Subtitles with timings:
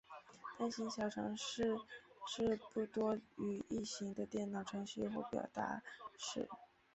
[0.57, 1.77] 单行小程式
[2.25, 5.83] 是不多于一行的电脑程序或表达
[6.17, 6.49] 式。